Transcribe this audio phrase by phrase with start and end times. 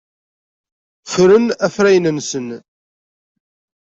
[1.11, 2.47] Ffren afrayen-nsen.